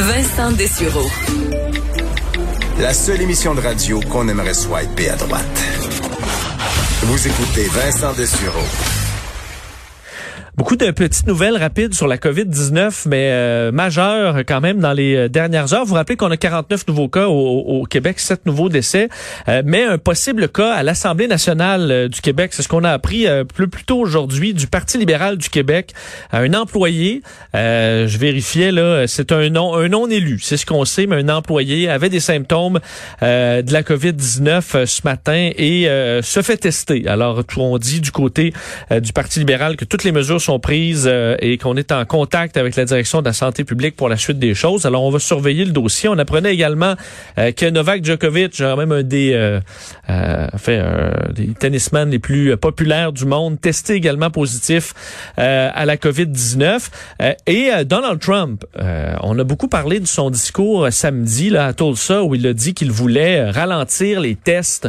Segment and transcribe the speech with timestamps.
[0.00, 1.06] Vincent Dessureau.
[2.78, 5.44] La seule émission de radio qu'on aimerait swiper à droite.
[7.02, 8.99] Vous écoutez Vincent Dessureau.
[10.56, 15.14] Beaucoup de petites nouvelles rapides sur la COVID-19, mais euh, majeures quand même dans les
[15.14, 15.84] euh, dernières heures.
[15.84, 19.08] Vous vous rappelez qu'on a 49 nouveaux cas au, Québec, 7 nouveaux décès,
[19.48, 22.50] euh, mais un possible cas à l'Assemblée nationale du Québec.
[22.52, 25.92] C'est ce qu'on a appris plus, plus tôt aujourd'hui du Parti libéral du Québec.
[26.32, 27.22] un employé,
[27.54, 31.28] je vérifiais là, c'est un non, un non élu, c'est ce qu'on sait, mais un
[31.28, 32.80] employé avait des symptômes
[33.22, 35.84] de la COVID-19 ce matin et
[36.22, 37.06] se fait tester.
[37.06, 38.52] Alors, tout on dit du côté
[38.90, 42.56] du Parti libéral que toutes les mesures sont prises euh, et qu'on est en contact
[42.56, 44.86] avec la direction de la santé publique pour la suite des choses.
[44.86, 46.08] Alors, on va surveiller le dossier.
[46.08, 46.94] On apprenait également
[47.38, 49.60] euh, que Novak Djokovic, même un des, euh,
[50.56, 50.82] fait,
[51.34, 54.94] des tennisman les plus populaires du monde, testé également positif
[55.36, 56.88] à la COVID-19.
[57.46, 58.64] et Donald Trump,
[59.22, 62.74] on a beaucoup parlé de son discours samedi là, à Tulsa où il a dit
[62.74, 64.88] qu'il voulait ralentir les tests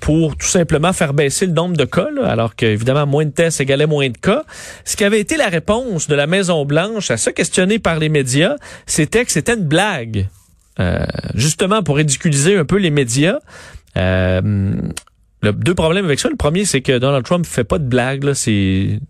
[0.00, 3.86] pour tout simplement faire baisser le nombre de cas, alors qu'évidemment, moins de tests égalait
[3.86, 4.35] moins de cas.
[4.84, 8.56] Ce qui avait été la réponse de la Maison-Blanche à ça questionné par les médias,
[8.86, 10.28] c'était que c'était une blague.
[10.78, 13.38] Euh, justement pour ridiculiser un peu les médias.
[13.96, 14.74] Euh,
[15.42, 16.28] deux problèmes avec ça.
[16.28, 18.32] Le premier, c'est que Donald Trump fait pas de blague.
[18.34, 19.00] C'est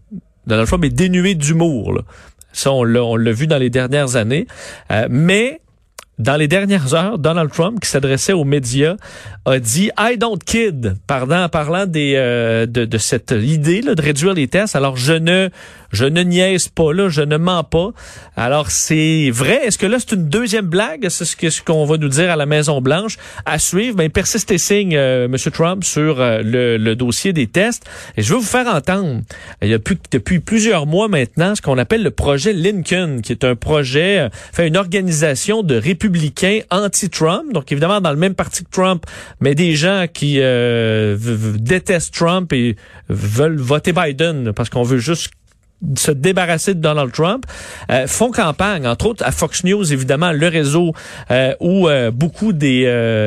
[0.47, 2.03] Donald Trump est dénué d'humour.
[2.53, 4.47] Ça, on l'a vu dans les dernières années.
[4.91, 5.61] Euh, mais
[6.19, 8.97] dans les dernières heures, Donald Trump, qui s'adressait aux médias,
[9.45, 14.03] a dit I don't kid, pardon, parlant des, euh, de, de, cette idée là, de
[14.03, 14.75] réduire les tests.
[14.75, 15.51] Alors je ne
[15.93, 17.91] je ne niaise pas là, je ne mens pas.
[18.35, 19.61] Alors c'est vrai.
[19.67, 21.09] Est-ce que là c'est une deuxième blague?
[21.11, 23.97] C'est ce qu'on va nous dire à la Maison Blanche à suivre.
[23.97, 27.85] Ben persiste signe, euh, Monsieur Trump, sur euh, le, le, dossier des tests.
[28.17, 29.21] Et je veux vous faire entendre.
[29.61, 33.33] Il y a plus, depuis plusieurs mois maintenant ce qu'on appelle le projet Lincoln, qui
[33.33, 36.06] est un projet, fait une organisation de républicains
[36.71, 37.53] anti-Trump.
[37.53, 39.05] Donc évidemment dans le même parti que Trump
[39.41, 41.17] mais des gens qui euh,
[41.59, 42.77] détestent Trump et
[43.09, 45.31] veulent voter Biden parce qu'on veut juste
[45.97, 47.45] se débarrasser de Donald Trump,
[47.91, 50.95] euh, font campagne, entre autres à Fox News, évidemment, le réseau
[51.31, 52.85] euh, où euh, beaucoup des,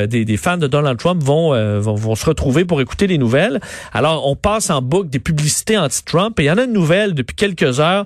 [0.10, 3.60] des, des, fans de Donald Trump vont, vont, vont, se retrouver pour écouter les nouvelles.
[3.94, 7.14] Alors, on passe en boucle des publicités anti-Trump et il y en a une nouvelle
[7.14, 8.06] depuis quelques heures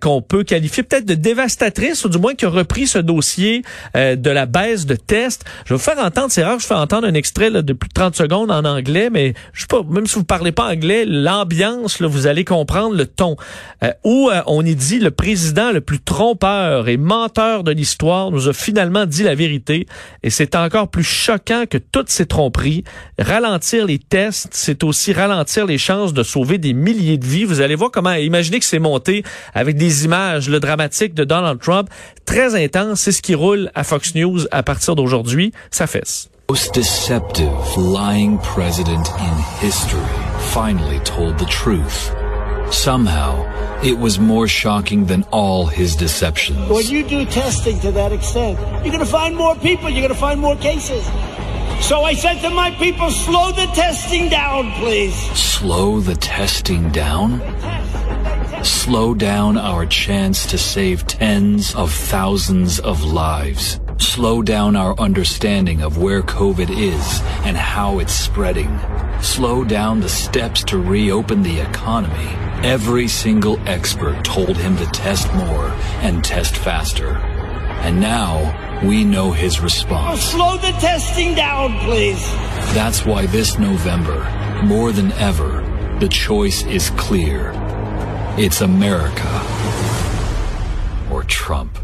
[0.00, 3.62] qu'on peut qualifier peut-être de dévastatrice ou du moins qui a repris ce dossier
[3.94, 5.44] de la baisse de tests.
[5.64, 7.72] Je vais vous faire entendre, c'est rare que je fais entendre un extrait là, de
[7.72, 10.70] plus de 30 secondes en anglais, mais je sais pas, même si vous parlez pas
[10.70, 13.36] anglais, l'ambiance, vous allez comprendre le ton.
[13.82, 18.30] Euh, où euh, on y dit le président le plus trompeur et menteur de l'histoire
[18.30, 19.86] nous a finalement dit la vérité
[20.22, 22.84] et c'est encore plus choquant que toutes ces tromperies.
[23.18, 27.44] Ralentir les tests, c'est aussi ralentir les chances de sauver des milliers de vies.
[27.44, 29.24] Vous allez voir comment, imaginez que c'est monté
[29.54, 31.88] avec des images le dramatique de Donald Trump,
[32.26, 36.28] très intense, c'est ce qui roule à Fox News à partir d'aujourd'hui, ça fesse.
[42.70, 46.70] Somehow, it was more shocking than all his deceptions.
[46.70, 50.14] When you do testing to that extent, you're going to find more people, you're going
[50.14, 51.04] to find more cases.
[51.80, 55.14] So I said to my people, slow the testing down, please.
[55.32, 57.40] Slow the testing down?
[58.64, 63.80] Slow down our chance to save tens of thousands of lives.
[63.96, 68.78] Slow down our understanding of where COVID is and how it's spreading.
[69.22, 72.28] Slow down the steps to reopen the economy.
[72.62, 75.70] Every single expert told him to test more
[76.02, 77.16] and test faster.
[77.80, 80.20] And now we know his response.
[80.20, 82.22] Oh, slow the testing down, please.
[82.74, 84.28] That's why this November,
[84.62, 85.62] more than ever,
[86.00, 87.52] the choice is clear.
[88.36, 89.42] It's America
[91.10, 91.78] or Trump.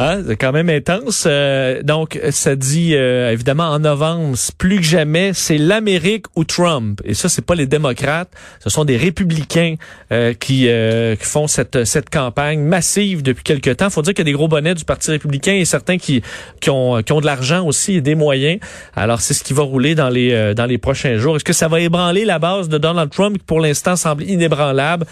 [0.00, 1.24] Hein, c'est quand même intense.
[1.26, 7.00] Euh, donc, ça dit euh, évidemment en novembre, plus que jamais, c'est l'Amérique ou Trump.
[7.04, 9.74] Et ça, c'est pas les démocrates, ce sont des républicains
[10.12, 13.90] euh, qui, qui, font cette, cette campagne massive depuis quelque temps.
[13.90, 16.22] Faut dire qu'il y a des gros bonnets du Parti républicain et certains qui,
[16.60, 18.60] qui, ont, qui ont de l'argent aussi et des moyens.
[18.94, 21.36] Alors, c'est ce qui va rouler dans les, dans les prochains jours.
[21.36, 25.06] Est-ce que ça va ébranler la base de Donald Trump qui, pour l'instant, semble inébranlable?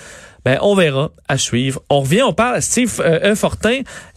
[0.46, 1.82] Ben, on verra à suivre.
[1.90, 3.34] On revient, on parle à Steve euh,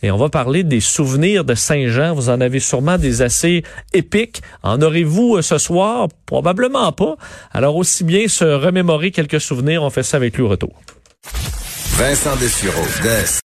[0.03, 2.13] et on va parler des souvenirs de Saint-Jean.
[2.13, 4.43] Vous en avez sûrement des assez épiques.
[4.61, 6.07] En aurez-vous euh, ce soir?
[6.27, 7.15] Probablement pas.
[7.51, 9.81] Alors aussi bien se remémorer quelques souvenirs.
[9.81, 10.79] On fait ça avec lui au retour.
[11.97, 12.85] Vincent Dessureau,